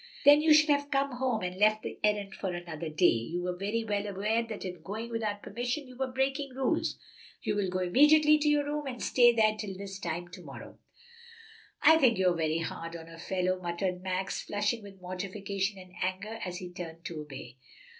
"Then 0.25 0.41
you 0.41 0.51
should 0.51 0.71
have 0.71 0.89
come 0.89 1.11
home 1.11 1.43
and 1.43 1.59
left 1.59 1.83
the 1.83 1.99
errand 2.03 2.33
for 2.33 2.51
another 2.55 2.89
day. 2.89 3.05
You 3.05 3.43
were 3.43 3.55
well 3.87 4.07
aware 4.07 4.41
that 4.41 4.65
in 4.65 4.81
going 4.81 5.11
without 5.11 5.43
permission 5.43 5.87
you 5.87 5.95
were 5.95 6.11
breaking 6.11 6.55
rules. 6.55 6.97
You 7.43 7.53
will 7.53 7.69
go 7.69 7.77
immediately 7.77 8.39
to 8.39 8.49
your 8.49 8.65
room 8.65 8.87
and 8.87 8.99
stay 8.99 9.31
there 9.31 9.49
until 9.51 9.77
this 9.77 9.99
time 9.99 10.29
to 10.29 10.41
morrow." 10.41 10.79
"I 11.83 11.99
think 11.99 12.17
you're 12.17 12.33
very 12.35 12.57
hard 12.57 12.95
on 12.95 13.09
a 13.09 13.19
fellow," 13.19 13.61
muttered 13.61 14.01
Max, 14.01 14.41
flushing 14.41 14.81
with 14.81 14.99
mortification 14.99 15.77
and 15.77 15.93
anger 16.01 16.39
as 16.43 16.57
he 16.57 16.73
turned 16.73 17.05
to 17.05 17.21
obey. 17.21 17.57